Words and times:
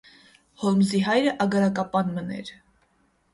Հոլմզի 0.61 1.01
հայրը 1.07 1.33
ագարակապան 1.45 2.11
մըն 2.17 2.33
էր։ 2.39 2.51